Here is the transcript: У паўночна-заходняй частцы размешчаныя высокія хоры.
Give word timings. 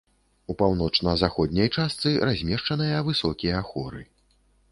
У 0.53 0.53
паўночна-заходняй 0.61 1.69
частцы 1.77 2.15
размешчаныя 2.29 3.05
высокія 3.09 3.63
хоры. 3.71 4.01